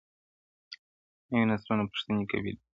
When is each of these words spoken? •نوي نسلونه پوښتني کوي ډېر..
•نوي 1.31 1.45
نسلونه 1.51 1.83
پوښتني 1.91 2.23
کوي 2.31 2.41
ډېر.. 2.43 2.57